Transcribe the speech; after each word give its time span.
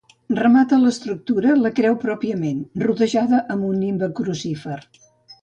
Remata 0.37 0.77
l'estructura 0.85 1.53
la 1.65 1.71
creu 1.81 1.97
pròpiament, 2.05 2.65
rodejada 2.87 3.43
amb 3.57 3.69
un 3.69 3.79
nimbe 3.85 4.11
crucífer. 4.23 4.81